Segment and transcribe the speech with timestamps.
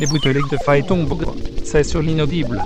[0.00, 1.14] Les bouteliques de faille tombent.
[1.64, 2.60] C'est sur l'inaudible.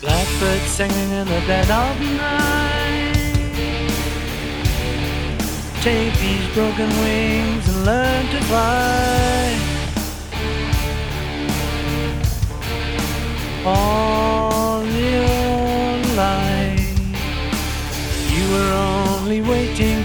[0.00, 3.16] Blackbird singing in the dead of night.
[5.82, 9.56] Take these broken wings and learn to fly.
[13.64, 16.88] All your life,
[18.32, 20.04] you were only waiting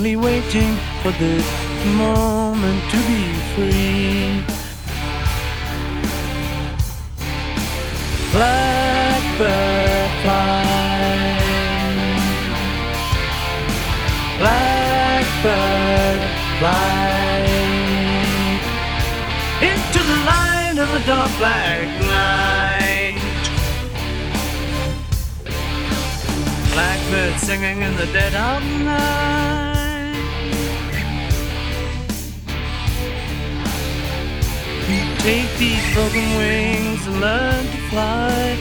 [0.00, 1.46] only waiting for this
[1.84, 3.22] moment to be
[3.52, 4.42] free.
[8.32, 11.36] Blackbird fly.
[14.38, 16.20] Blackbird
[16.60, 17.44] fly.
[19.60, 23.20] Into the light of the dark black night.
[26.72, 29.69] Blackbird singing in the dead of night.
[35.22, 38.56] Take these broken wings and learn to fly.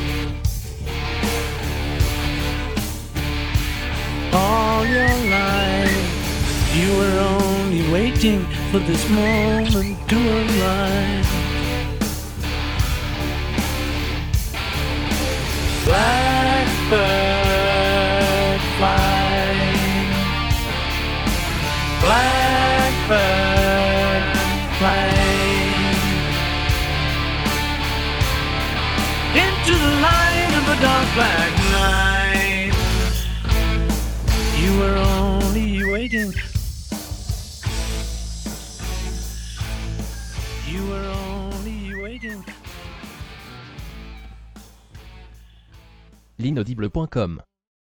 [4.34, 11.28] All your life, you were only waiting for this moment to arrive.
[15.86, 17.00] Blackbird
[18.78, 19.08] fly.
[22.02, 22.39] Blackbird
[34.80, 36.34] were only waiting.
[40.72, 42.46] You were only waiting.
[46.40, 47.42] L'inaudible.com